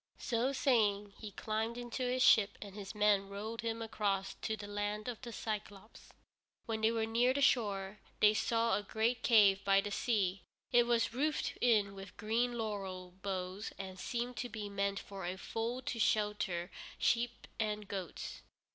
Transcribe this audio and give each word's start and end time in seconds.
So 0.17 0.51
saying, 0.51 1.13
he 1.19 1.29
climbed 1.29 1.77
into 1.77 2.01
his 2.01 2.23
ship, 2.23 2.57
and 2.59 2.73
his 2.73 2.95
men 2.95 3.29
rowed 3.29 3.61
him 3.61 3.83
across 3.83 4.33
to 4.41 4.57
the 4.57 4.65
Land 4.65 5.07
of 5.07 5.21
the 5.21 5.29
Cyclôpes. 5.29 6.09
When 6.65 6.81
they 6.81 6.89
were 6.89 7.05
near 7.05 7.35
the 7.35 7.41
shore 7.43 7.99
they 8.19 8.33
saw 8.33 8.73
a 8.75 8.81
great 8.81 9.21
cave 9.21 9.63
by 9.63 9.79
the 9.79 9.91
sea. 9.91 10.41
It 10.71 10.87
was 10.87 11.13
roofed 11.13 11.55
in 11.61 11.93
with 11.93 12.17
green 12.17 12.57
laurel 12.57 13.11
boughs 13.21 13.73
and 13.77 13.99
seemed 13.99 14.37
to 14.37 14.49
be 14.49 14.69
meant 14.69 14.97
for 14.97 15.23
a 15.23 15.37
fold 15.37 15.85
to 15.85 15.99
shelter 15.99 16.71
sheep 16.97 17.45
and 17.59 17.87
goats. 17.87 18.41